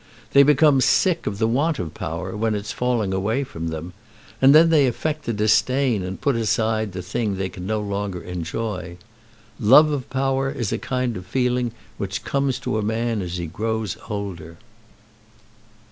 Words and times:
They 0.33 0.41
become 0.41 0.81
sick 0.81 1.27
of 1.27 1.37
the 1.37 1.45
want 1.45 1.77
of 1.77 1.93
power 1.93 2.35
when 2.35 2.55
it's 2.55 2.71
falling 2.71 3.13
away 3.13 3.43
from 3.43 3.67
them, 3.67 3.93
and 4.41 4.55
then 4.55 4.71
they 4.71 4.87
affect 4.87 5.25
to 5.25 5.31
disdain 5.33 6.01
and 6.01 6.19
put 6.19 6.35
aside 6.35 6.93
the 6.93 7.03
thing 7.03 7.35
they 7.35 7.49
can 7.49 7.67
no 7.67 7.79
longer 7.79 8.19
enjoy. 8.23 8.97
Love 9.59 9.91
of 9.91 10.09
power 10.09 10.49
is 10.49 10.71
a 10.71 10.79
kind 10.79 11.17
of 11.17 11.27
feeling 11.27 11.71
which 11.99 12.23
comes 12.23 12.57
to 12.61 12.79
a 12.79 12.81
man 12.81 13.21
as 13.21 13.37
he 13.37 13.45
grows 13.45 13.95
older." 14.09 14.57